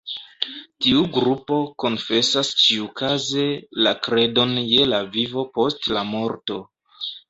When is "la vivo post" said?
4.93-5.97